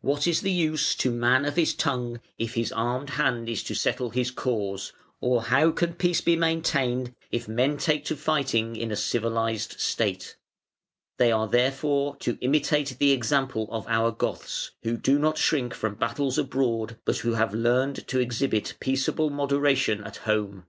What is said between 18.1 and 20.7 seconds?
exhibit peaceable moderation at home.